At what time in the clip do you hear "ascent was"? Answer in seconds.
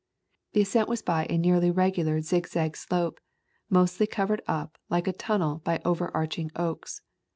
0.61-1.03